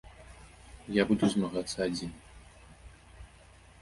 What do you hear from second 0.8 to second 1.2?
Я